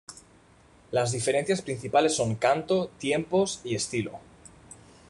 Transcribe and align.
Las 0.89 1.11
diferencias 1.11 1.61
principales 1.61 2.15
son 2.15 2.33
canto, 2.33 2.87
tiempos 2.97 3.61
y 3.63 3.75
estilo. 3.75 4.13